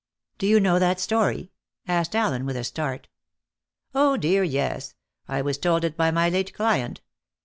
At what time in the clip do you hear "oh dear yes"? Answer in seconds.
3.93-4.95